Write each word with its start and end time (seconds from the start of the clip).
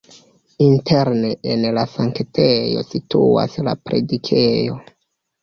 Interne 0.67 1.29
en 1.55 1.65
la 1.79 1.83
sanktejo 1.91 2.87
situas 2.95 3.61
la 3.69 3.77
predikejo. 3.85 4.81